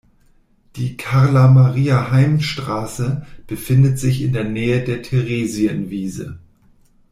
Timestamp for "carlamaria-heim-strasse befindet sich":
0.97-4.23